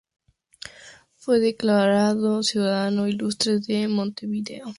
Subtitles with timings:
[1.13, 4.65] Fue declarado Ciudadano Ilustre de Montevideo.